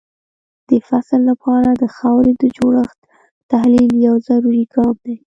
د 0.69 0.71
فصل 0.87 1.21
لپاره 1.31 1.69
د 1.81 1.83
خاورې 1.95 2.31
د 2.41 2.43
جوړښت 2.57 2.99
تحلیل 3.51 3.91
یو 4.07 4.15
ضروري 4.27 4.63
ګام 4.73 4.95
دی. 5.05 5.17